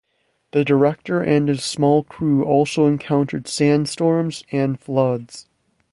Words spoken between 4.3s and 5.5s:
and floods.